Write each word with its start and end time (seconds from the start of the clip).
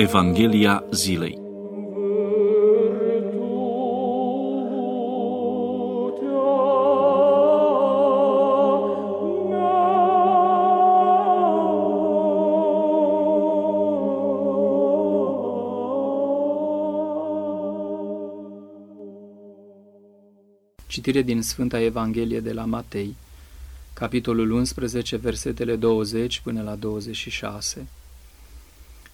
Evanghelia 0.00 0.84
zilei. 0.90 1.38
Citire 20.86 21.22
din 21.22 21.42
Sfânta 21.42 21.80
Evanghelie 21.80 22.40
de 22.40 22.52
la 22.52 22.64
Matei, 22.64 23.16
capitolul 23.92 24.50
11, 24.50 25.16
versetele 25.16 25.76
20 25.76 26.40
până 26.40 26.62
la 26.62 26.74
26. 26.74 27.88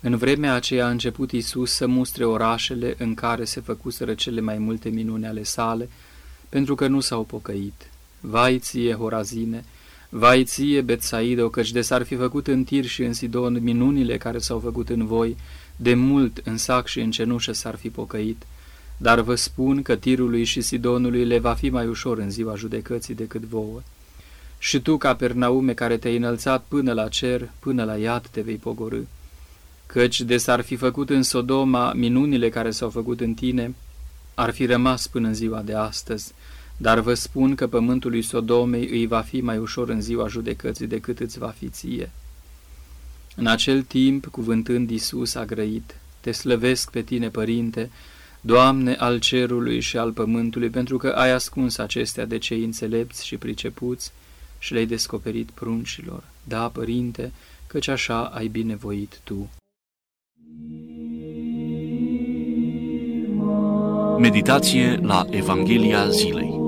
În 0.00 0.16
vremea 0.16 0.55
aceea 0.55 0.86
a 0.86 0.91
început 0.91 1.32
Isus 1.32 1.73
să 1.73 1.86
mustre 1.86 2.24
orașele 2.24 2.95
în 2.98 3.14
care 3.14 3.45
se 3.45 3.60
făcuseră 3.60 4.14
cele 4.14 4.41
mai 4.41 4.59
multe 4.59 4.88
minuni 4.88 5.27
ale 5.27 5.42
sale, 5.42 5.88
pentru 6.48 6.74
că 6.74 6.86
nu 6.86 7.00
s-au 7.00 7.24
pocăit. 7.24 7.91
Vai 8.20 8.59
ție, 8.59 8.95
Horazine! 8.95 9.64
Vai 10.09 10.45
ție, 10.45 10.80
Betsaido, 10.80 11.48
căci 11.48 11.72
de 11.72 11.80
s-ar 11.80 12.02
fi 12.02 12.14
făcut 12.14 12.46
în 12.46 12.64
Tir 12.64 12.84
și 12.84 13.02
în 13.02 13.12
Sidon 13.12 13.62
minunile 13.62 14.16
care 14.16 14.38
s-au 14.38 14.59
făcut 14.59 14.88
în 14.88 15.06
voi, 15.06 15.36
de 15.77 15.95
mult 15.95 16.41
în 16.44 16.56
sac 16.56 16.86
și 16.86 17.00
în 17.00 17.10
cenușă 17.10 17.52
s-ar 17.52 17.77
fi 17.77 17.91
pocăit. 17.91 18.42
Dar 18.97 19.20
vă 19.20 19.34
spun 19.34 19.83
că 19.83 19.97
Tirului 19.97 20.44
și 20.44 20.60
Sidonului 20.60 21.25
le 21.25 21.38
va 21.38 21.55
fi 21.55 21.69
mai 21.69 21.86
ușor 21.86 22.19
în 22.19 22.31
ziua 22.31 22.55
judecății 22.55 23.14
decât 23.14 23.42
vouă. 23.42 23.83
Și 24.58 24.81
tu, 24.81 24.97
Capernaume, 24.97 25.72
care 25.72 25.97
te-ai 25.97 26.16
înălțat 26.16 26.64
până 26.69 26.92
la 26.92 27.08
cer, 27.08 27.50
până 27.58 27.84
la 27.84 27.97
iad 27.97 28.27
te 28.27 28.41
vei 28.41 28.56
pogorâ. 28.56 29.00
Căci 29.87 30.20
de 30.20 30.37
s-ar 30.37 30.61
fi 30.61 30.77
făcut 30.77 31.11
în 31.11 31.23
Sodoma 31.23 31.92
minunile 31.92 32.48
care 32.48 32.70
s-au 32.70 32.91
făcut 32.91 33.20
în 33.20 33.34
tine, 33.34 33.75
ar 34.34 34.51
fi 34.51 34.67
rămas 34.67 35.06
până 35.06 35.27
în 35.27 35.34
ziua 35.34 35.61
de 35.61 35.75
astăzi, 35.75 36.33
dar 36.77 37.01
vă 37.01 37.15
spun 37.15 37.55
că 37.55 37.67
pământul 37.67 38.11
lui 38.11 38.23
Sodomei 38.23 38.89
îi 38.89 39.06
va 39.06 39.20
fi 39.20 39.41
mai 39.41 39.59
ușor 39.59 39.89
în 39.89 40.01
ziua 40.01 40.27
judecății 40.28 40.87
decât 40.87 41.20
îți 41.20 41.39
va 41.39 41.48
fi 41.48 41.69
ție. 41.69 42.11
În 43.37 43.47
acel 43.47 43.83
timp, 43.83 44.27
cuvântând 44.27 44.91
Iisus 44.91 45.34
a 45.34 45.45
grăit, 45.45 45.95
Te 46.21 46.33
slăvesc 46.33 46.91
pe 46.91 47.03
tine, 47.03 47.28
Părinte, 47.28 47.91
Doamne 48.41 48.95
al 48.95 49.19
cerului 49.19 49.81
și 49.81 49.97
al 49.97 50.12
pământului, 50.12 50.71
pentru 50.71 50.97
că 50.97 51.09
ai 51.09 51.31
ascuns 51.31 51.78
acestea 51.78 52.25
de 52.25 52.39
cei 52.39 52.65
înțelepți 52.65 53.27
și 53.27 53.37
pricepuți 53.37 54.12
și 54.59 54.73
le-ai 54.73 54.87
descoperit 54.87 55.50
pruncilor. 55.50 56.25
Da, 56.45 56.69
Părinte, 56.69 57.33
căci 57.67 57.89
așa 57.89 58.25
ai 58.25 58.48
binevoit 58.48 59.21
Tu. 59.25 59.50
Meditație 64.19 64.97
la 64.97 65.27
Evanghelia 65.31 66.09
zilei 66.09 66.61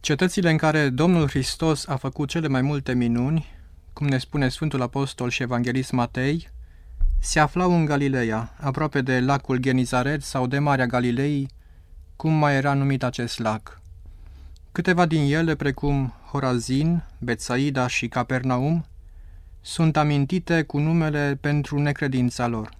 Cetățile 0.00 0.50
în 0.50 0.56
care 0.56 0.88
Domnul 0.88 1.28
Hristos 1.28 1.86
a 1.86 1.96
făcut 1.96 2.28
cele 2.28 2.48
mai 2.48 2.62
multe 2.62 2.94
minuni, 2.94 3.46
cum 3.92 4.06
ne 4.06 4.18
spune 4.18 4.48
Sfântul 4.48 4.82
Apostol 4.82 5.30
și 5.30 5.42
Evanghelist 5.42 5.92
Matei, 5.92 6.48
se 7.18 7.40
aflau 7.40 7.74
în 7.74 7.84
Galileea, 7.84 8.54
aproape 8.60 9.00
de 9.00 9.20
lacul 9.20 9.56
Genizaret 9.56 10.22
sau 10.22 10.46
de 10.46 10.58
Marea 10.58 10.86
Galilei, 10.86 11.48
cum 12.16 12.32
mai 12.32 12.54
era 12.54 12.74
numit 12.74 13.02
acest 13.02 13.38
lac. 13.38 13.80
Câteva 14.72 15.06
din 15.06 15.32
ele, 15.32 15.54
precum 15.54 16.12
Horazin, 16.30 17.02
Betsaida 17.18 17.86
și 17.86 18.08
Capernaum, 18.08 18.84
sunt 19.60 19.96
amintite 19.96 20.62
cu 20.62 20.78
numele 20.78 21.38
pentru 21.40 21.80
necredința 21.80 22.46
lor. 22.46 22.77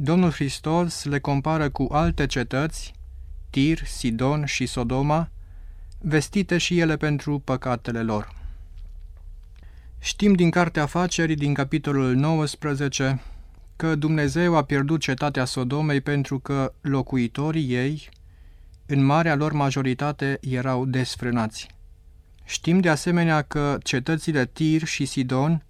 Domnul 0.00 0.30
Hristos 0.30 1.04
le 1.04 1.18
compară 1.18 1.70
cu 1.70 1.88
alte 1.90 2.26
cetăți, 2.26 2.92
Tir, 3.50 3.84
Sidon 3.84 4.44
și 4.44 4.66
Sodoma, 4.66 5.30
vestite 5.98 6.58
și 6.58 6.78
ele 6.78 6.96
pentru 6.96 7.38
păcatele 7.38 8.02
lor. 8.02 8.34
Știm 9.98 10.32
din 10.32 10.50
Cartea 10.50 10.82
Afacerii, 10.82 11.34
din 11.34 11.54
capitolul 11.54 12.14
19, 12.14 13.20
că 13.76 13.94
Dumnezeu 13.94 14.56
a 14.56 14.64
pierdut 14.64 15.00
cetatea 15.00 15.44
Sodomei 15.44 16.00
pentru 16.00 16.38
că 16.38 16.72
locuitorii 16.80 17.74
ei, 17.74 18.08
în 18.86 19.04
marea 19.04 19.34
lor 19.34 19.52
majoritate, 19.52 20.38
erau 20.40 20.84
desfrânați. 20.84 21.66
Știm 22.44 22.80
de 22.80 22.88
asemenea 22.88 23.42
că 23.42 23.78
cetățile 23.82 24.46
Tir 24.46 24.84
și 24.84 25.04
Sidon 25.04 25.64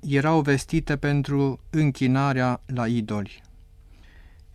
erau 0.00 0.40
vestite 0.40 0.96
pentru 0.96 1.60
închinarea 1.70 2.62
la 2.66 2.86
idoli. 2.86 3.48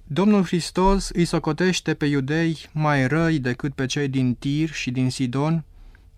Domnul 0.07 0.43
Hristos 0.43 1.09
îi 1.09 1.25
socotește 1.25 1.93
pe 1.93 2.05
iudei 2.05 2.57
mai 2.71 3.07
răi 3.07 3.39
decât 3.39 3.73
pe 3.73 3.85
cei 3.85 4.07
din 4.07 4.35
Tir 4.35 4.71
și 4.71 4.91
din 4.91 5.09
Sidon, 5.09 5.63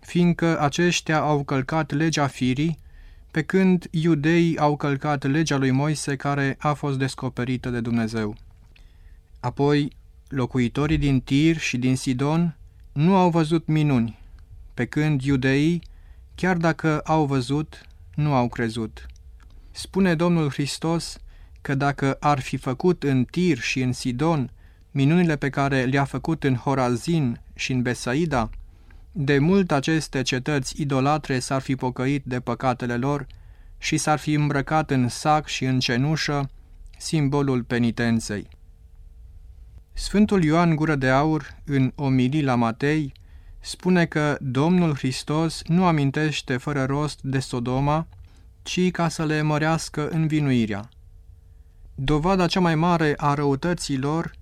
fiindcă 0.00 0.60
aceștia 0.60 1.20
au 1.20 1.44
călcat 1.44 1.92
legea 1.92 2.26
firii, 2.26 2.78
pe 3.30 3.42
când 3.42 3.86
iudeii 3.90 4.58
au 4.58 4.76
călcat 4.76 5.24
legea 5.24 5.56
lui 5.56 5.70
Moise 5.70 6.16
care 6.16 6.56
a 6.58 6.72
fost 6.72 6.98
descoperită 6.98 7.70
de 7.70 7.80
Dumnezeu. 7.80 8.36
Apoi, 9.40 9.92
locuitorii 10.28 10.98
din 10.98 11.20
Tir 11.20 11.58
și 11.58 11.76
din 11.76 11.96
Sidon 11.96 12.56
nu 12.92 13.16
au 13.16 13.30
văzut 13.30 13.66
minuni, 13.66 14.18
pe 14.74 14.84
când 14.84 15.22
iudeii, 15.22 15.82
chiar 16.34 16.56
dacă 16.56 17.00
au 17.00 17.26
văzut, 17.26 17.86
nu 18.14 18.34
au 18.34 18.48
crezut. 18.48 19.06
Spune 19.70 20.14
Domnul 20.14 20.50
Hristos 20.50 21.18
că 21.68 21.74
dacă 21.74 22.16
ar 22.20 22.40
fi 22.40 22.56
făcut 22.56 23.02
în 23.02 23.24
Tir 23.24 23.58
și 23.58 23.80
în 23.80 23.92
Sidon 23.92 24.50
minunile 24.90 25.36
pe 25.36 25.50
care 25.50 25.84
le-a 25.84 26.04
făcut 26.04 26.44
în 26.44 26.54
Horazin 26.54 27.40
și 27.54 27.72
în 27.72 27.82
Besaida, 27.82 28.50
de 29.12 29.38
mult 29.38 29.70
aceste 29.70 30.22
cetăți 30.22 30.80
idolatre 30.80 31.38
s-ar 31.38 31.60
fi 31.60 31.76
pocăit 31.76 32.24
de 32.24 32.40
păcatele 32.40 32.96
lor 32.96 33.26
și 33.78 33.96
s-ar 33.96 34.18
fi 34.18 34.32
îmbrăcat 34.32 34.90
în 34.90 35.08
sac 35.08 35.46
și 35.46 35.64
în 35.64 35.78
cenușă, 35.78 36.50
simbolul 36.98 37.62
penitenței. 37.62 38.48
Sfântul 39.92 40.44
Ioan 40.44 40.76
Gură 40.76 40.94
de 40.94 41.08
Aur, 41.08 41.56
în 41.64 41.92
omilii 41.94 42.42
la 42.42 42.54
Matei, 42.54 43.12
spune 43.60 44.06
că 44.06 44.36
Domnul 44.40 44.96
Hristos 44.96 45.62
nu 45.66 45.86
amintește 45.86 46.56
fără 46.56 46.84
rost 46.84 47.18
de 47.22 47.38
Sodoma, 47.38 48.06
ci 48.62 48.90
ca 48.90 49.08
să 49.08 49.24
le 49.24 49.42
mărească 49.42 50.08
învinuirea. 50.08 50.88
Dovada 52.00 52.46
cea 52.46 52.60
mai 52.60 52.74
mare 52.74 53.14
a 53.16 53.34
răutății 53.34 53.98
lor 53.98 54.32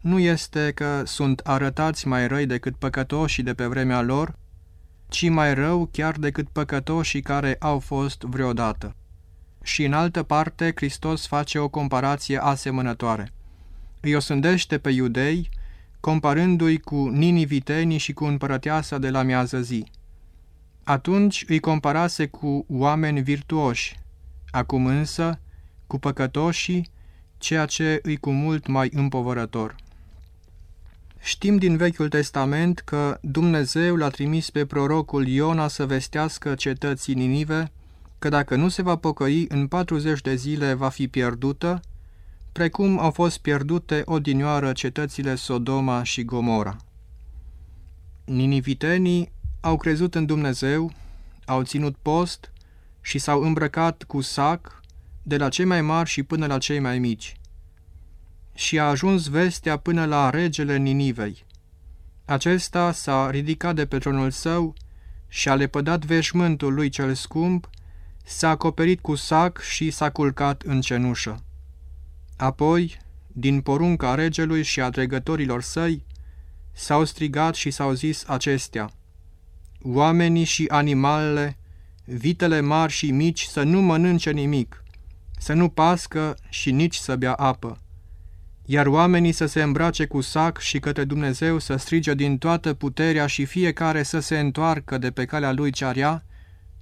nu 0.00 0.18
este 0.18 0.72
că 0.74 1.02
sunt 1.04 1.40
arătați 1.40 2.08
mai 2.08 2.26
răi 2.26 2.46
decât 2.46 2.76
păcătoșii 2.76 3.42
de 3.42 3.54
pe 3.54 3.66
vremea 3.66 4.00
lor, 4.00 4.38
ci 5.08 5.28
mai 5.28 5.54
rău 5.54 5.88
chiar 5.92 6.16
decât 6.16 6.48
păcătoșii 6.48 7.22
care 7.22 7.56
au 7.58 7.78
fost 7.78 8.22
vreodată. 8.22 8.94
Și 9.62 9.84
în 9.84 9.92
altă 9.92 10.22
parte, 10.22 10.72
Hristos 10.74 11.26
face 11.26 11.58
o 11.58 11.68
comparație 11.68 12.42
asemănătoare. 12.42 13.32
Îi 14.00 14.14
osândește 14.14 14.78
pe 14.78 14.90
iudei, 14.90 15.48
comparându-i 16.00 16.78
cu 16.78 17.08
ninivitenii 17.08 17.98
și 17.98 18.12
cu 18.12 18.24
împărăteasa 18.24 18.98
de 18.98 19.10
la 19.10 19.22
miază 19.22 19.60
zi. 19.60 19.84
Atunci 20.84 21.44
îi 21.48 21.60
comparase 21.60 22.26
cu 22.26 22.64
oameni 22.68 23.22
virtuoși, 23.22 23.98
acum 24.50 24.86
însă 24.86 25.38
cu 25.86 25.98
păcătoșii, 25.98 26.92
ceea 27.44 27.66
ce 27.66 27.98
îi 28.02 28.16
cu 28.16 28.30
mult 28.30 28.66
mai 28.66 28.90
împovărător. 28.92 29.76
Știm 31.20 31.56
din 31.56 31.76
Vechiul 31.76 32.08
Testament 32.08 32.78
că 32.78 33.18
Dumnezeu 33.20 33.96
l-a 33.96 34.08
trimis 34.08 34.50
pe 34.50 34.66
prorocul 34.66 35.26
Iona 35.26 35.68
să 35.68 35.86
vestească 35.86 36.54
cetății 36.54 37.14
Ninive 37.14 37.72
că 38.18 38.28
dacă 38.28 38.56
nu 38.56 38.68
se 38.68 38.82
va 38.82 38.96
pocăi 38.96 39.44
în 39.48 39.66
40 39.66 40.20
de 40.20 40.34
zile 40.34 40.74
va 40.74 40.88
fi 40.88 41.08
pierdută, 41.08 41.80
precum 42.52 42.98
au 42.98 43.10
fost 43.10 43.38
pierdute 43.38 44.02
odinioară 44.04 44.72
cetățile 44.72 45.34
Sodoma 45.34 46.02
și 46.02 46.24
Gomora. 46.24 46.76
Ninivitenii 48.24 49.32
au 49.60 49.76
crezut 49.76 50.14
în 50.14 50.26
Dumnezeu, 50.26 50.92
au 51.44 51.62
ținut 51.62 51.96
post 52.02 52.52
și 53.00 53.18
s-au 53.18 53.42
îmbrăcat 53.42 54.02
cu 54.02 54.20
sac 54.20 54.82
de 55.26 55.36
la 55.36 55.48
cei 55.48 55.64
mai 55.64 55.80
mari 55.80 56.08
și 56.08 56.22
până 56.22 56.46
la 56.46 56.58
cei 56.58 56.78
mai 56.78 56.98
mici 56.98 57.36
și 58.54 58.78
a 58.78 58.84
ajuns 58.84 59.28
vestea 59.28 59.76
până 59.76 60.04
la 60.04 60.30
regele 60.30 60.76
Ninivei. 60.76 61.44
Acesta 62.24 62.92
s-a 62.92 63.30
ridicat 63.30 63.74
de 63.74 63.86
pe 63.86 63.98
tronul 63.98 64.30
său 64.30 64.74
și 65.28 65.48
a 65.48 65.54
lepădat 65.54 66.04
veșmântul 66.04 66.74
lui 66.74 66.88
cel 66.88 67.14
scump, 67.14 67.70
s-a 68.24 68.48
acoperit 68.48 69.00
cu 69.00 69.14
sac 69.14 69.60
și 69.60 69.90
s-a 69.90 70.10
culcat 70.10 70.62
în 70.62 70.80
cenușă. 70.80 71.44
Apoi, 72.36 73.00
din 73.26 73.60
porunca 73.60 74.14
regelui 74.14 74.62
și 74.62 74.80
a 74.80 74.90
dregătorilor 74.90 75.62
săi, 75.62 76.04
s-au 76.72 77.04
strigat 77.04 77.54
și 77.54 77.70
s-au 77.70 77.92
zis 77.92 78.24
acestea, 78.26 78.90
Oamenii 79.82 80.44
și 80.44 80.66
animalele, 80.68 81.58
vitele 82.04 82.60
mari 82.60 82.92
și 82.92 83.10
mici 83.10 83.42
să 83.42 83.62
nu 83.62 83.80
mănânce 83.80 84.30
nimic, 84.30 84.83
să 85.44 85.52
nu 85.52 85.68
pască 85.68 86.36
și 86.48 86.70
nici 86.70 86.94
să 86.94 87.16
bea 87.16 87.32
apă, 87.32 87.78
iar 88.64 88.86
oamenii 88.86 89.32
să 89.32 89.46
se 89.46 89.62
îmbrace 89.62 90.06
cu 90.06 90.20
sac 90.20 90.58
și 90.58 90.78
către 90.78 91.04
Dumnezeu 91.04 91.58
să 91.58 91.76
strige 91.76 92.14
din 92.14 92.38
toată 92.38 92.74
puterea 92.74 93.26
și 93.26 93.44
fiecare 93.44 94.02
să 94.02 94.18
se 94.20 94.38
întoarcă 94.38 94.98
de 94.98 95.10
pe 95.10 95.24
calea 95.24 95.52
lui 95.52 95.70
cearea 95.70 96.24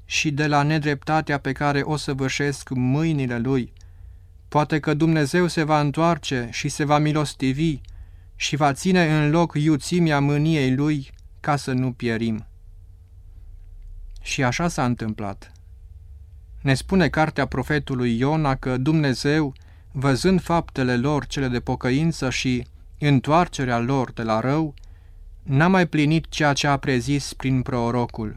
și 0.05 0.31
de 0.31 0.47
la 0.47 0.63
nedreptatea 0.63 1.39
pe 1.39 1.53
care 1.53 1.81
o 1.81 1.97
să 1.97 2.15
vârșesc 2.15 2.69
mâinile 2.69 3.39
lui. 3.39 3.73
Poate 4.49 4.81
că 4.81 4.95
Dumnezeu 4.95 5.47
se 5.47 5.63
va 5.63 5.81
întoarce 5.81 6.49
și 6.53 6.69
se 6.69 6.85
va 6.85 6.99
milostivi 6.99 7.81
și 8.37 8.57
va 8.57 8.73
ține 8.73 9.17
în 9.17 9.31
loc 9.31 9.55
iuțimea 9.55 10.21
mâniei 10.21 10.75
lui 10.75 11.11
ca 11.41 11.57
să 11.57 11.73
nu 11.73 11.93
pierim. 11.93 12.47
Și 14.21 14.43
așa 14.43 14.69
s-a 14.69 14.85
întâmplat. 14.85 15.53
Ne 16.63 16.75
spune 16.75 17.09
cartea 17.09 17.47
profetului 17.47 18.19
Iona 18.19 18.55
că 18.55 18.77
Dumnezeu, 18.77 19.55
văzând 19.93 20.41
faptele 20.41 20.97
lor 20.97 21.27
cele 21.27 21.49
de 21.49 21.61
pocăință 21.61 22.31
și 22.31 22.67
întoarcerea 22.99 23.79
lor 23.79 24.13
de 24.13 24.23
la 24.23 24.41
rău, 24.41 24.75
n-a 25.43 25.69
mai 25.69 25.87
plinit 25.87 26.29
ceea 26.29 26.53
ce 26.53 26.67
a 26.67 26.77
prezis 26.77 27.33
prin 27.33 27.63
prorocul. 27.63 28.37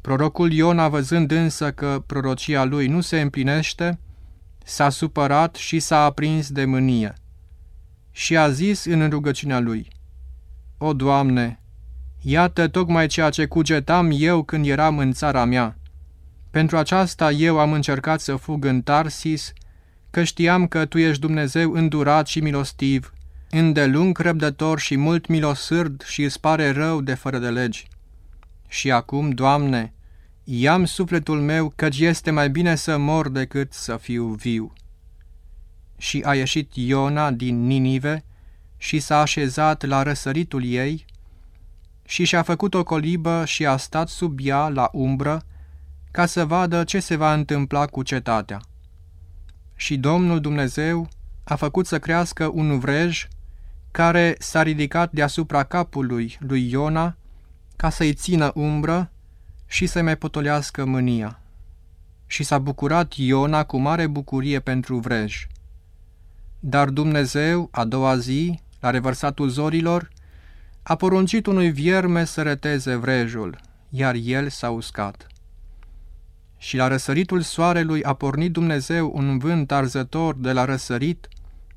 Prorocul 0.00 0.52
Iona, 0.52 0.88
văzând 0.88 1.30
însă 1.30 1.72
că 1.72 2.02
prorocia 2.06 2.64
lui 2.64 2.86
nu 2.86 3.00
se 3.00 3.20
împlinește, 3.20 3.98
s-a 4.64 4.88
supărat 4.88 5.54
și 5.54 5.78
s-a 5.78 6.04
aprins 6.04 6.50
de 6.50 6.64
mânie 6.64 7.14
și 8.10 8.36
a 8.36 8.50
zis 8.50 8.84
în 8.84 9.10
rugăciunea 9.10 9.58
lui, 9.58 9.88
O, 10.78 10.92
Doamne, 10.92 11.60
iată 12.22 12.68
tocmai 12.68 13.06
ceea 13.06 13.30
ce 13.30 13.46
cugetam 13.46 14.10
eu 14.12 14.42
când 14.42 14.66
eram 14.66 14.98
în 14.98 15.12
țara 15.12 15.44
mea. 15.44 15.78
Pentru 16.50 16.76
aceasta 16.76 17.30
eu 17.30 17.58
am 17.58 17.72
încercat 17.72 18.20
să 18.20 18.36
fug 18.36 18.64
în 18.64 18.82
Tarsis, 18.82 19.52
că 20.10 20.22
știam 20.22 20.66
că 20.66 20.84
Tu 20.84 20.98
ești 20.98 21.20
Dumnezeu 21.20 21.72
îndurat 21.72 22.26
și 22.26 22.40
milostiv, 22.40 23.12
îndelung 23.50 24.18
răbdător 24.18 24.78
și 24.78 24.96
mult 24.96 25.26
milosârd 25.26 26.02
și 26.02 26.22
îți 26.22 26.40
pare 26.40 26.70
rău 26.70 27.00
de 27.00 27.14
fără 27.14 27.38
de 27.38 27.48
legi. 27.48 27.88
Și 28.68 28.90
acum, 28.90 29.30
Doamne, 29.30 29.92
iam 30.44 30.84
sufletul 30.84 31.40
meu 31.40 31.72
căci 31.76 31.98
este 31.98 32.30
mai 32.30 32.50
bine 32.50 32.74
să 32.74 32.96
mor 32.96 33.28
decât 33.28 33.72
să 33.72 33.96
fiu 33.96 34.24
viu 34.24 34.72
și 36.00 36.22
a 36.24 36.34
ieșit 36.34 36.74
Iona 36.74 37.30
din 37.30 37.66
Ninive 37.66 38.24
și 38.76 38.98
s-a 38.98 39.20
așezat 39.20 39.84
la 39.84 40.02
răsăritul 40.02 40.64
ei 40.64 41.04
și 42.04 42.24
și-a 42.24 42.42
făcut 42.42 42.74
o 42.74 42.82
colibă 42.82 43.44
și 43.44 43.66
a 43.66 43.76
stat 43.76 44.08
sub 44.08 44.38
ea 44.42 44.68
la 44.68 44.88
umbră 44.92 45.42
ca 46.10 46.26
să 46.26 46.44
vadă 46.44 46.84
ce 46.84 47.00
se 47.00 47.16
va 47.16 47.32
întâmpla 47.32 47.86
cu 47.86 48.02
cetatea. 48.02 48.60
Și 49.76 49.96
Domnul 49.96 50.40
Dumnezeu 50.40 51.08
a 51.44 51.54
făcut 51.54 51.86
să 51.86 51.98
crească 51.98 52.50
un 52.54 52.78
vrej 52.78 53.28
care 53.90 54.36
s-a 54.38 54.62
ridicat 54.62 55.12
deasupra 55.12 55.64
capului 55.64 56.38
lui 56.40 56.70
Iona 56.70 57.16
ca 57.76 57.90
să-i 57.90 58.14
țină 58.14 58.50
umbră 58.54 59.10
și 59.66 59.86
să-i 59.86 60.02
mai 60.02 60.16
potolească 60.16 60.84
mânia. 60.84 61.40
Și 62.26 62.42
s-a 62.42 62.58
bucurat 62.58 63.12
Iona 63.12 63.64
cu 63.64 63.78
mare 63.78 64.06
bucurie 64.06 64.60
pentru 64.60 64.98
vrej. 64.98 65.46
Dar 66.60 66.88
Dumnezeu, 66.88 67.68
a 67.70 67.84
doua 67.84 68.16
zi, 68.16 68.60
la 68.80 68.90
revărsatul 68.90 69.48
zorilor, 69.48 70.10
a 70.82 70.96
poruncit 70.96 71.46
unui 71.46 71.70
vierme 71.70 72.24
să 72.24 72.42
reteze 72.42 72.94
vrejul, 72.94 73.58
iar 73.88 74.14
el 74.14 74.48
s-a 74.48 74.70
uscat. 74.70 75.29
Și 76.62 76.76
la 76.76 76.88
răsăritul 76.88 77.40
soarelui 77.40 78.02
a 78.02 78.14
pornit 78.14 78.52
Dumnezeu 78.52 79.12
un 79.14 79.38
vânt 79.38 79.72
arzător 79.72 80.34
de 80.34 80.52
la 80.52 80.64
răsărit 80.64 81.28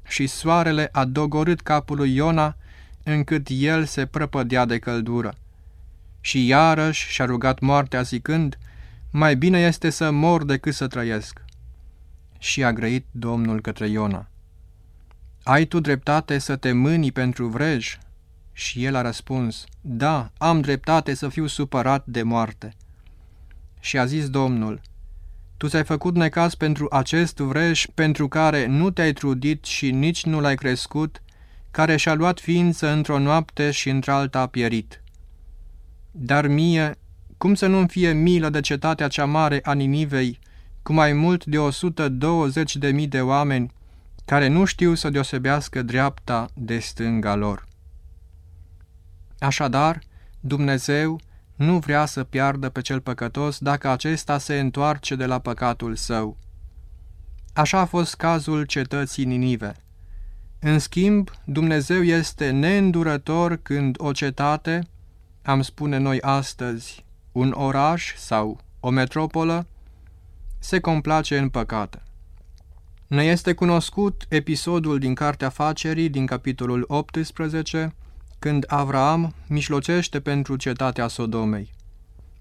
și 0.07 0.27
soarele 0.27 0.89
a 0.91 1.05
dogorât 1.05 1.61
capul 1.61 1.97
lui 1.97 2.15
Iona, 2.15 2.55
încât 3.03 3.47
el 3.49 3.85
se 3.85 4.05
prăpădea 4.05 4.65
de 4.65 4.79
căldură. 4.79 5.35
Și 6.21 6.47
iarăși 6.47 7.11
și-a 7.11 7.25
rugat 7.25 7.59
moartea 7.59 8.01
zicând, 8.01 8.57
mai 9.11 9.35
bine 9.35 9.59
este 9.59 9.89
să 9.89 10.11
mor 10.11 10.43
decât 10.43 10.73
să 10.73 10.87
trăiesc. 10.87 11.41
Și 12.37 12.63
a 12.63 12.73
grăit 12.73 13.05
Domnul 13.11 13.61
către 13.61 13.87
Iona. 13.87 14.27
Ai 15.43 15.65
tu 15.65 15.79
dreptate 15.79 16.37
să 16.37 16.55
te 16.55 16.71
mâni 16.71 17.11
pentru 17.11 17.47
vrej? 17.47 17.97
Și 18.51 18.85
el 18.85 18.95
a 18.95 19.01
răspuns, 19.01 19.63
Da, 19.81 20.31
am 20.37 20.61
dreptate 20.61 21.13
să 21.13 21.29
fiu 21.29 21.47
supărat 21.47 22.05
de 22.05 22.23
moarte. 22.23 22.73
Și 23.83 23.97
a 23.97 24.05
zis 24.05 24.29
Domnul, 24.29 24.81
Tu 25.57 25.67
ți-ai 25.67 25.83
făcut 25.83 26.15
necaz 26.15 26.53
pentru 26.53 26.87
acest 26.91 27.37
vrej 27.37 27.85
pentru 27.93 28.27
care 28.27 28.65
nu 28.65 28.89
te-ai 28.89 29.13
trudit 29.13 29.65
și 29.65 29.91
nici 29.91 30.25
nu 30.25 30.39
l-ai 30.39 30.55
crescut, 30.55 31.21
care 31.71 31.95
și-a 31.95 32.13
luat 32.13 32.39
ființă 32.39 32.89
într-o 32.89 33.19
noapte 33.19 33.71
și 33.71 33.89
într-alta 33.89 34.39
a 34.39 34.47
pierit. 34.47 35.01
Dar 36.11 36.47
mie, 36.47 36.97
cum 37.37 37.53
să 37.53 37.67
nu-mi 37.67 37.87
fie 37.87 38.11
milă 38.11 38.49
de 38.49 38.59
cetatea 38.59 39.07
cea 39.07 39.25
mare 39.25 39.59
a 39.63 39.73
Ninivei, 39.73 40.39
cu 40.81 40.93
mai 40.93 41.13
mult 41.13 41.45
de 41.45 41.59
120 41.59 42.75
de 42.75 42.91
mii 42.91 43.07
de 43.07 43.21
oameni, 43.21 43.71
care 44.25 44.47
nu 44.47 44.65
știu 44.65 44.93
să 44.93 45.09
deosebească 45.09 45.81
dreapta 45.81 46.49
de 46.53 46.79
stânga 46.79 47.35
lor. 47.35 47.67
Așadar, 49.39 49.99
Dumnezeu 50.39 51.19
nu 51.55 51.77
vrea 51.79 52.05
să 52.05 52.23
piardă 52.23 52.69
pe 52.69 52.81
cel 52.81 53.01
păcătos 53.01 53.59
dacă 53.59 53.89
acesta 53.89 54.37
se 54.37 54.59
întoarce 54.59 55.15
de 55.15 55.25
la 55.25 55.39
păcatul 55.39 55.95
său. 55.95 56.37
Așa 57.53 57.79
a 57.79 57.85
fost 57.85 58.15
cazul 58.15 58.63
cetății 58.63 59.25
Ninive. 59.25 59.75
În 60.59 60.79
schimb, 60.79 61.29
Dumnezeu 61.45 62.03
este 62.03 62.49
neîndurător 62.49 63.55
când 63.55 63.95
o 63.99 64.11
cetate, 64.11 64.87
am 65.41 65.61
spune 65.61 65.97
noi 65.97 66.21
astăzi, 66.21 67.05
un 67.31 67.51
oraș 67.51 68.15
sau 68.15 68.59
o 68.79 68.89
metropolă, 68.89 69.67
se 70.59 70.79
complace 70.79 71.37
în 71.37 71.49
păcate. 71.49 72.01
Ne 73.07 73.23
este 73.23 73.53
cunoscut 73.53 74.25
episodul 74.29 74.99
din 74.99 75.13
Cartea 75.13 75.49
Facerii, 75.49 76.09
din 76.09 76.25
capitolul 76.25 76.85
18, 76.87 77.95
când 78.43 78.63
Avraam 78.67 79.33
mișlocește 79.47 80.19
pentru 80.19 80.55
cetatea 80.55 81.07
Sodomei. 81.07 81.73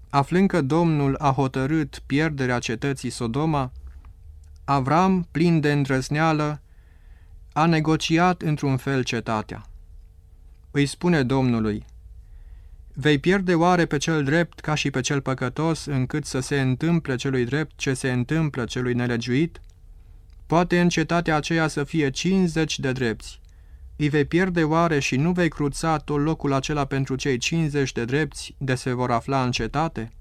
Aflând 0.09 0.47
că 0.47 0.61
Domnul 0.61 1.15
a 1.15 1.31
hotărât 1.31 2.01
pierderea 2.05 2.59
cetății 2.59 3.09
Sodoma, 3.09 3.71
Avram, 4.63 5.27
plin 5.31 5.59
de 5.59 5.71
îndrăzneală, 5.71 6.61
a 7.53 7.65
negociat 7.65 8.41
într-un 8.41 8.77
fel 8.77 9.03
cetatea. 9.03 9.65
Îi 10.71 10.85
spune 10.85 11.23
Domnului, 11.23 11.85
Vei 12.93 13.19
pierde 13.19 13.55
oare 13.55 13.85
pe 13.85 13.97
cel 13.97 14.23
drept 14.23 14.59
ca 14.59 14.73
și 14.73 14.89
pe 14.89 15.01
cel 15.01 15.21
păcătos, 15.21 15.85
încât 15.85 16.25
să 16.25 16.39
se 16.39 16.61
întâmple 16.61 17.15
celui 17.15 17.45
drept 17.45 17.71
ce 17.75 17.93
se 17.93 18.11
întâmplă 18.11 18.65
celui 18.65 18.93
nelegiuit?" 18.93 19.61
Poate 20.45 20.79
în 20.79 20.89
cetatea 20.89 21.35
aceea 21.35 21.67
să 21.67 21.83
fie 21.83 22.09
50 22.09 22.79
de 22.79 22.91
drepți. 22.91 23.41
Îi 23.95 24.09
vei 24.09 24.25
pierde 24.25 24.63
oare 24.63 24.99
și 24.99 25.15
nu 25.15 25.31
vei 25.31 25.49
cruța 25.49 25.97
tot 25.97 26.19
locul 26.19 26.53
acela 26.53 26.85
pentru 26.85 27.15
cei 27.15 27.37
50 27.37 27.91
de 27.91 28.05
drepți 28.05 28.55
de 28.57 28.75
se 28.75 28.93
vor 28.93 29.11
afla 29.11 29.43
în 29.43 29.51
cetate? 29.51 30.11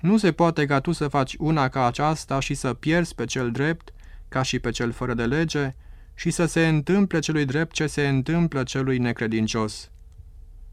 Nu 0.00 0.16
se 0.16 0.32
poate 0.32 0.66
ca 0.66 0.80
tu 0.80 0.92
să 0.92 1.08
faci 1.08 1.34
una 1.38 1.68
ca 1.68 1.86
aceasta 1.86 2.40
și 2.40 2.54
să 2.54 2.74
pierzi 2.74 3.14
pe 3.14 3.24
cel 3.24 3.50
drept, 3.50 3.92
ca 4.28 4.42
și 4.42 4.58
pe 4.58 4.70
cel 4.70 4.92
fără 4.92 5.14
de 5.14 5.24
lege, 5.24 5.74
și 6.14 6.30
să 6.30 6.46
se 6.46 6.68
întâmple 6.68 7.18
celui 7.18 7.44
drept 7.44 7.72
ce 7.72 7.86
se 7.86 8.08
întâmplă 8.08 8.62
celui 8.62 8.98
necredincios. 8.98 9.90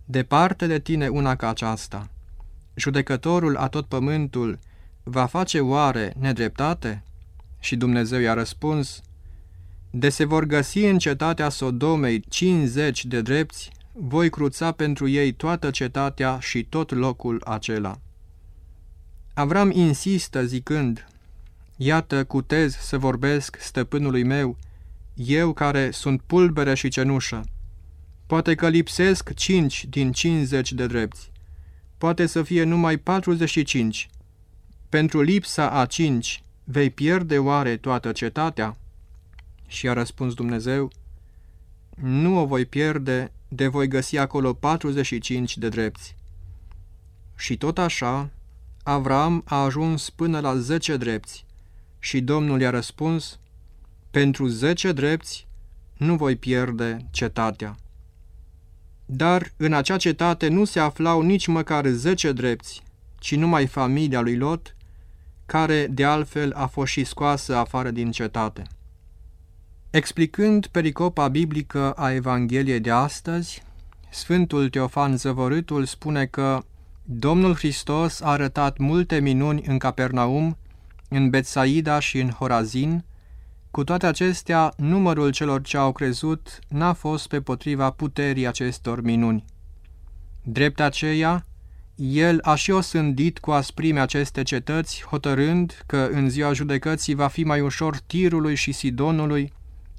Departe 0.06 0.68
de 0.68 0.80
tine 0.80 1.08
una 1.08 1.36
ca 1.36 1.50
aceasta. 1.50 2.10
Judecătorul 2.76 3.58
a 3.58 3.68
tot 3.68 3.86
pământul 3.86 4.60
va 5.04 5.26
face 5.26 5.60
oare 5.60 6.14
nedreptate? 6.20 7.04
Și 7.60 7.76
Dumnezeu 7.76 8.20
i-a 8.20 8.34
răspuns, 8.34 9.02
De 9.96 10.10
se 10.10 10.26
vor 10.26 10.44
găsi 10.44 10.80
în 10.80 10.98
cetatea 10.98 11.50
Sodomei 11.50 12.20
50 12.20 13.06
de 13.06 13.22
drepți, 13.22 13.70
voi 13.92 14.30
cruța 14.30 14.72
pentru 14.72 15.08
ei 15.08 15.32
toată 15.32 15.70
cetatea 15.70 16.40
și 16.40 16.64
tot 16.64 16.92
locul 16.92 17.42
acela. 17.46 18.00
Avram 19.34 19.72
insistă 19.72 20.46
zicând, 20.46 21.08
Iată, 21.76 22.24
cutez 22.24 22.76
să 22.76 22.98
vorbesc 22.98 23.58
stăpânului 23.60 24.24
meu, 24.24 24.58
eu 25.14 25.54
care 25.54 25.92
sunt 25.92 26.22
pulbere 26.22 26.74
și 26.74 26.88
cenușă. 26.90 27.44
Poate 28.26 28.56
că 28.56 28.68
lipsesc 28.68 29.34
cinci 29.34 29.86
din 29.90 30.12
cincizeci 30.12 30.74
de 30.74 30.88
drepți. 30.88 31.32
Poate 31.98 32.26
să 32.26 32.44
fie 32.44 32.64
numai 32.64 32.98
45. 32.98 34.10
Pentru 34.90 35.22
lipsa 35.22 35.70
a 35.70 35.86
cinci 35.86 36.44
Vei 36.64 36.90
pierde 36.90 37.38
oare 37.38 37.78
toată 37.78 38.12
cetatea? 38.12 38.78
Și 39.68 39.90
a 39.90 39.94
răspuns 39.94 40.34
Dumnezeu, 40.34 40.92
Nu 41.96 42.40
o 42.40 42.46
voi 42.46 42.66
pierde, 42.66 43.32
de 43.48 43.68
voi 43.68 43.88
găsi 43.88 44.18
acolo 44.18 44.54
45 44.54 45.58
de 45.58 45.70
drepți. 45.70 46.16
Și 47.36 47.58
tot 47.58 47.78
așa, 47.78 48.30
Avram 48.84 49.42
a 49.46 49.64
ajuns 49.64 50.10
până 50.10 50.40
la 50.40 50.58
10 50.58 50.98
drepți 50.98 51.46
Și 52.00 52.22
Domnul 52.22 52.62
i-a 52.62 52.70
răspuns, 52.70 53.40
Pentru 54.12 54.48
zece 54.48 54.92
drepți 54.92 55.48
nu 55.98 56.16
voi 56.16 56.36
pierde 56.36 57.06
cetatea. 57.12 57.76
Dar 59.06 59.52
în 59.58 59.74
acea 59.74 59.98
cetate 59.98 60.48
nu 60.48 60.66
se 60.66 60.80
aflau 60.80 61.22
nici 61.22 61.48
măcar 61.48 61.86
zece 61.88 62.32
drepți, 62.32 62.82
ci 63.20 63.36
numai 63.36 63.68
familia 63.68 64.22
lui 64.22 64.38
Lot, 64.38 64.76
care 65.46 65.88
de 65.88 66.06
altfel 66.06 66.54
a 66.54 66.66
fost 66.66 66.92
și 66.92 67.04
scoasă 67.04 67.56
afară 67.56 67.92
din 67.92 68.12
cetate. 68.12 68.64
Explicând 69.94 70.66
pericopa 70.66 71.28
biblică 71.28 71.92
a 71.92 72.12
Evangheliei 72.12 72.80
de 72.80 72.92
astăzi, 72.92 73.64
Sfântul 74.10 74.70
Teofan 74.70 75.18
Zăvorâtul 75.18 75.86
spune 75.86 76.26
că 76.26 76.64
Domnul 77.04 77.56
Hristos 77.56 78.22
a 78.22 78.30
arătat 78.30 78.78
multe 78.78 79.20
minuni 79.20 79.64
în 79.68 79.78
Capernaum, 79.78 80.58
în 81.10 81.30
Betsaida 81.30 82.00
și 82.00 82.20
în 82.20 82.30
Horazin, 82.30 83.04
cu 83.72 83.84
toate 83.84 84.06
acestea, 84.06 84.74
numărul 84.78 85.32
celor 85.32 85.62
ce 85.62 85.78
au 85.78 85.92
crezut 85.92 86.60
n-a 86.68 86.94
fost 86.94 87.28
pe 87.28 87.42
potriva 87.42 87.90
puterii 87.90 88.48
acestor 88.48 89.02
minuni. 89.02 89.46
Drept 90.44 90.80
aceea, 90.80 91.46
el 91.96 92.40
a 92.42 92.56
și 92.56 92.72
osândit 92.72 93.40
cu 93.40 93.52
asprime 93.52 94.00
aceste 94.00 94.44
cetăți, 94.44 95.06
hotărând 95.10 95.84
că 95.86 96.10
în 96.12 96.30
ziua 96.30 96.54
judecății 96.54 97.14
va 97.14 97.28
fi 97.28 97.44
mai 97.44 97.62
ușor 97.62 97.98
Tirului 97.98 98.56
și 98.56 98.72
Sidonului, 98.72 99.54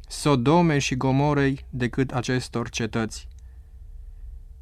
Sodome 0.09 0.79
și 0.79 0.97
Gomorei 0.97 1.65
decât 1.71 2.11
acestor 2.11 2.69
cetăți. 2.69 3.29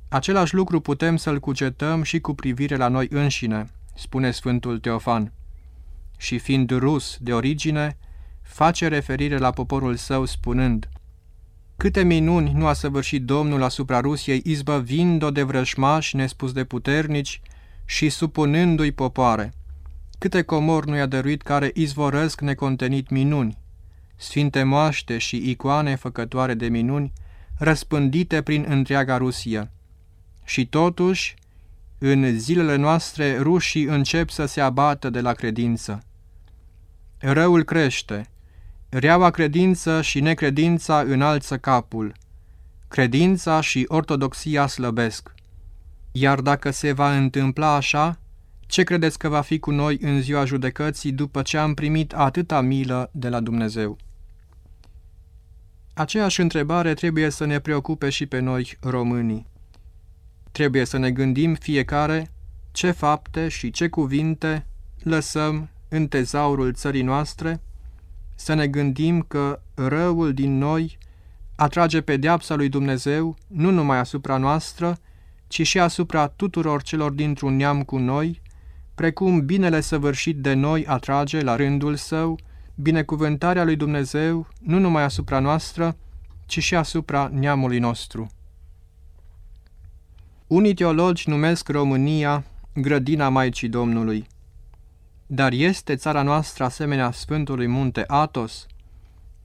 Același 0.09 0.55
lucru 0.55 0.81
putem 0.81 1.17
să-l 1.17 1.41
cucetăm 1.41 2.03
și 2.03 2.21
cu 2.21 2.35
privire 2.35 2.77
la 2.77 2.89
noi 2.89 3.07
înșine, 3.11 3.67
spune 3.95 4.31
Sfântul 4.31 4.79
Teofan. 4.79 5.33
Și 6.17 6.39
fiind 6.39 6.71
rus 6.71 7.17
de 7.21 7.33
origine, 7.33 7.97
face 8.43 8.89
referire 8.89 9.39
la 9.39 9.51
poporul 9.51 9.97
său 9.97 10.25
spunând 10.25 10.89
Câte 11.77 12.03
minuni 12.03 12.53
nu 12.55 12.67
a 12.67 12.73
săvârșit 12.73 13.25
Domnul 13.25 13.63
asupra 13.63 14.01
Rusiei, 14.01 14.43
izbăvind-o 14.45 15.31
de 15.31 15.43
vrășmași 15.43 16.17
nespus 16.17 16.53
de 16.53 16.65
puternici 16.65 17.41
și 17.85 18.09
supunându-i 18.09 18.93
popoare. 18.93 19.53
Câte 20.19 20.43
comori 20.43 20.89
nu 20.89 20.97
i-a 20.97 21.07
dăruit 21.07 21.43
care 21.43 21.71
izvorăsc 21.75 22.41
necontenit 22.41 23.11
minuni, 23.11 23.59
sfinte 24.23 24.63
moaște 24.63 25.19
și 25.19 25.51
icoane 25.51 25.95
făcătoare 25.95 26.55
de 26.55 26.69
minuni, 26.69 27.13
răspândite 27.59 28.43
prin 28.43 28.65
întreaga 28.69 29.17
Rusie. 29.17 29.71
Și 30.45 30.67
totuși, 30.67 31.35
în 31.99 32.39
zilele 32.39 32.77
noastre, 32.77 33.39
rușii 33.39 33.85
încep 33.85 34.31
să 34.31 34.47
se 34.47 34.61
abată 34.61 35.11
de 35.11 35.21
la 35.21 35.33
credință. 35.33 36.03
Răul 37.19 37.63
crește, 37.63 38.31
reaua 38.89 39.31
credință 39.31 40.03
și 40.03 40.21
necredința 40.21 41.01
înalță 41.01 41.59
capul, 41.59 42.13
credința 42.89 43.61
și 43.61 43.85
ortodoxia 43.89 44.67
slăbesc. 44.67 45.35
Iar 46.13 46.41
dacă 46.41 46.71
se 46.71 46.93
va 46.93 47.17
întâmpla 47.17 47.75
așa, 47.75 48.19
ce 48.67 48.83
credeți 48.83 49.19
că 49.19 49.29
va 49.29 49.41
fi 49.41 49.59
cu 49.59 49.71
noi 49.71 49.99
în 50.01 50.21
ziua 50.21 50.45
judecății 50.45 51.13
după 51.13 51.43
ce 51.43 51.59
am 51.59 51.75
primit 51.75 52.13
atâta 52.13 52.61
milă 52.61 53.11
de 53.13 53.29
la 53.29 53.41
Dumnezeu? 53.41 53.99
Aceeași 55.95 56.41
întrebare 56.41 56.95
trebuie 56.95 57.31
să 57.31 57.45
ne 57.45 57.59
preocupe 57.59 58.09
și 58.09 58.27
pe 58.27 58.39
noi 58.39 58.77
românii. 58.81 59.47
Trebuie 60.53 60.85
să 60.85 60.99
ne 60.99 61.11
gândim 61.11 61.55
fiecare 61.55 62.33
ce 62.71 62.91
fapte 62.91 63.49
și 63.49 63.71
ce 63.71 63.89
cuvinte 63.89 64.67
lăsăm 65.03 65.69
în 65.89 66.09
tezaurul 66.09 66.73
țării 66.73 67.03
noastre, 67.03 67.61
să 68.35 68.55
ne 68.55 68.67
gândim 68.67 69.21
că 69.21 69.61
răul 69.75 70.33
din 70.33 70.59
noi 70.59 70.99
atrage 71.57 72.01
pedeapsa 72.01 72.55
lui 72.55 72.69
Dumnezeu 72.69 73.37
nu 73.47 73.71
numai 73.71 73.99
asupra 73.99 74.37
noastră, 74.37 74.99
ci 75.47 75.67
și 75.67 75.79
asupra 75.79 76.27
tuturor 76.27 76.83
celor 76.83 77.11
dintr-un 77.11 77.57
neam 77.57 77.83
cu 77.83 77.99
noi, 77.99 78.41
precum 78.95 79.45
binele 79.45 79.81
săvârșit 79.81 80.37
de 80.37 80.53
noi 80.53 80.87
atrage 80.87 81.43
la 81.43 81.57
rândul 81.57 81.97
său 81.97 82.39
binecuvântarea 82.75 83.65
lui 83.65 83.77
Dumnezeu 83.77 84.49
nu 84.61 84.79
numai 84.79 85.03
asupra 85.03 85.39
noastră, 85.39 85.97
ci 86.47 86.59
și 86.59 86.75
asupra 86.75 87.31
neamului 87.33 87.79
nostru. 87.79 88.31
Unii 90.47 90.75
teologi 90.75 91.29
numesc 91.29 91.69
România 91.69 92.45
grădina 92.75 93.29
Maicii 93.29 93.69
Domnului. 93.69 94.27
Dar 95.27 95.53
este 95.53 95.97
țara 95.97 96.23
noastră 96.23 96.65
asemenea 96.65 97.11
Sfântului 97.11 97.67
Munte 97.67 98.05
Atos? 98.07 98.67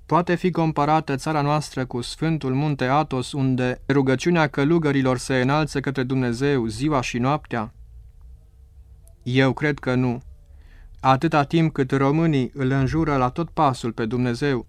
Poate 0.05 0.35
fi 0.35 0.51
comparată 0.51 1.15
țara 1.15 1.41
noastră 1.41 1.85
cu 1.85 2.01
Sfântul 2.01 2.53
Munte 2.53 2.85
Atos, 2.85 3.31
unde 3.31 3.81
rugăciunea 3.87 4.47
călugărilor 4.47 5.17
se 5.17 5.41
înalță 5.41 5.79
către 5.79 6.03
Dumnezeu 6.03 6.65
ziua 6.65 7.01
și 7.01 7.17
noaptea? 7.17 7.73
Eu 9.23 9.53
cred 9.53 9.79
că 9.79 9.95
nu. 9.95 10.21
Atâta 10.99 11.43
timp 11.43 11.73
cât 11.73 11.91
românii 11.91 12.51
îl 12.53 12.71
înjură 12.71 13.15
la 13.15 13.29
tot 13.29 13.49
pasul 13.49 13.91
pe 13.91 14.05
Dumnezeu, 14.05 14.65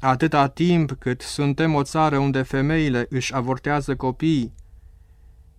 atâta 0.00 0.48
timp 0.48 0.92
cât 0.92 1.20
suntem 1.20 1.74
o 1.74 1.82
țară 1.82 2.18
unde 2.18 2.42
femeile 2.42 3.06
își 3.10 3.34
avortează 3.34 3.96
copiii, 3.96 4.54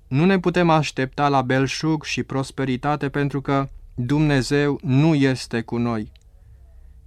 nu 0.07 0.25
ne 0.25 0.39
putem 0.39 0.69
aștepta 0.69 1.27
la 1.27 1.41
belșug 1.41 2.03
și 2.03 2.23
prosperitate 2.23 3.09
pentru 3.09 3.41
că 3.41 3.67
Dumnezeu 3.95 4.79
nu 4.83 5.15
este 5.15 5.61
cu 5.61 5.77
noi. 5.77 6.11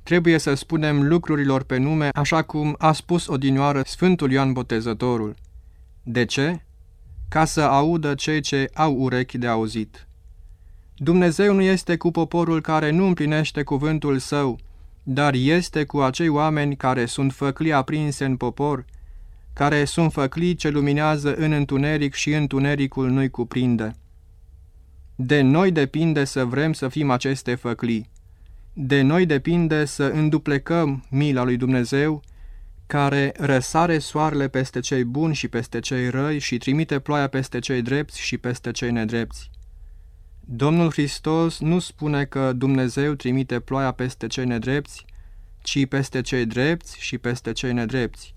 Trebuie 0.03 0.39
să 0.39 0.55
spunem 0.55 1.09
lucrurilor 1.09 1.63
pe 1.63 1.77
nume, 1.77 2.09
așa 2.15 2.43
cum 2.43 2.75
a 2.79 2.93
spus 2.93 3.27
odinioară 3.27 3.83
Sfântul 3.85 4.31
Ioan 4.31 4.53
Botezătorul. 4.53 5.35
De 6.03 6.25
ce? 6.25 6.61
Ca 7.29 7.45
să 7.45 7.61
audă 7.61 8.15
cei 8.15 8.41
ce 8.41 8.71
au 8.75 8.95
urechi 8.95 9.39
de 9.39 9.47
auzit. 9.47 10.07
Dumnezeu 10.97 11.55
nu 11.55 11.63
este 11.63 11.97
cu 11.97 12.11
poporul 12.11 12.61
care 12.61 12.91
nu 12.91 13.07
împlinește 13.07 13.63
cuvântul 13.63 14.19
său, 14.19 14.59
dar 15.03 15.35
este 15.35 15.85
cu 15.85 15.99
acei 15.99 16.29
oameni 16.29 16.77
care 16.77 17.05
sunt 17.05 17.33
făclii 17.33 17.73
aprinse 17.73 18.25
în 18.25 18.37
popor, 18.37 18.85
care 19.53 19.85
sunt 19.85 20.13
făclii 20.13 20.55
ce 20.55 20.69
luminează 20.69 21.35
în 21.35 21.53
întuneric 21.53 22.15
și 22.15 22.33
întunericul 22.33 23.11
nu-i 23.11 23.31
cuprinde. 23.31 23.95
De 25.15 25.41
noi 25.41 25.71
depinde 25.71 26.25
să 26.25 26.45
vrem 26.45 26.73
să 26.73 26.89
fim 26.89 27.11
aceste 27.11 27.55
făclii. 27.55 28.11
De 28.73 29.01
noi 29.01 29.27
depinde 29.27 29.85
să 29.85 30.05
înduplecăm 30.05 31.05
mila 31.11 31.43
lui 31.45 31.57
Dumnezeu, 31.57 32.23
care 32.87 33.33
răsare 33.37 33.99
soarele 33.99 34.49
peste 34.49 34.81
cei 34.81 35.05
buni 35.05 35.35
și 35.35 35.49
peste 35.49 35.81
cei 35.81 36.09
răi 36.09 36.39
și 36.39 36.59
trimite 36.59 36.99
ploaia 36.99 37.27
peste 37.27 37.59
cei 37.59 37.83
drepți 37.83 38.21
și 38.21 38.39
peste 38.39 38.71
cei 38.71 38.91
nedrepți. 38.91 39.51
Domnul 40.55 40.91
Hristos 40.91 41.61
nu 41.61 41.79
spune 41.79 42.25
că 42.25 42.53
Dumnezeu 42.53 43.15
trimite 43.15 43.61
ploaia 43.61 43.93
peste 43.93 44.27
cei 44.27 44.45
nedrepți, 44.45 45.05
ci 45.63 45.87
peste 45.87 46.21
cei 46.21 46.47
drepți 46.47 46.99
și 47.01 47.19
peste 47.19 47.53
cei 47.53 47.73
nedrepți. 47.73 48.35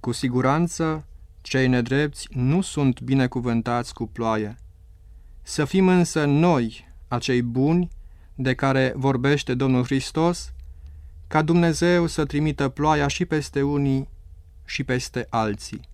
Cu 0.00 0.12
siguranță, 0.12 1.06
cei 1.40 1.68
nedrepți 1.68 2.28
nu 2.30 2.60
sunt 2.60 3.00
binecuvântați 3.00 3.94
cu 3.94 4.06
ploaie. 4.06 4.58
Să 5.42 5.64
fim 5.64 5.88
însă 5.88 6.24
noi, 6.24 6.88
acei 7.08 7.42
buni, 7.42 7.88
de 8.34 8.54
care 8.54 8.92
vorbește 8.96 9.54
Domnul 9.54 9.84
Hristos, 9.84 10.52
ca 11.26 11.42
Dumnezeu 11.42 12.06
să 12.06 12.24
trimită 12.24 12.68
ploaia 12.68 13.06
și 13.06 13.24
peste 13.24 13.62
unii 13.62 14.08
și 14.64 14.84
peste 14.84 15.26
alții. 15.30 15.90